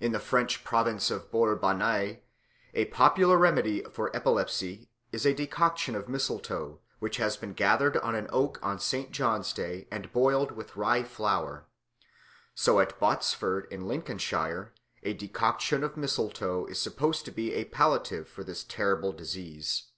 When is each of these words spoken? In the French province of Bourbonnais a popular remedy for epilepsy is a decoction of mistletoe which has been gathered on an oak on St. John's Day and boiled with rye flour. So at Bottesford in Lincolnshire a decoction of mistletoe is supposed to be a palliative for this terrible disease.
In 0.00 0.12
the 0.12 0.18
French 0.18 0.64
province 0.64 1.10
of 1.10 1.30
Bourbonnais 1.30 2.20
a 2.72 2.86
popular 2.86 3.36
remedy 3.36 3.82
for 3.92 4.08
epilepsy 4.16 4.88
is 5.12 5.26
a 5.26 5.34
decoction 5.34 5.94
of 5.94 6.08
mistletoe 6.08 6.80
which 7.00 7.18
has 7.18 7.36
been 7.36 7.52
gathered 7.52 7.98
on 7.98 8.14
an 8.14 8.28
oak 8.32 8.58
on 8.62 8.78
St. 8.78 9.10
John's 9.10 9.52
Day 9.52 9.86
and 9.90 10.10
boiled 10.10 10.52
with 10.52 10.74
rye 10.74 11.02
flour. 11.02 11.66
So 12.54 12.80
at 12.80 12.98
Bottesford 12.98 13.66
in 13.70 13.86
Lincolnshire 13.86 14.72
a 15.02 15.12
decoction 15.12 15.84
of 15.84 15.98
mistletoe 15.98 16.64
is 16.64 16.80
supposed 16.80 17.26
to 17.26 17.30
be 17.30 17.52
a 17.52 17.66
palliative 17.66 18.26
for 18.26 18.42
this 18.42 18.64
terrible 18.64 19.12
disease. 19.12 19.88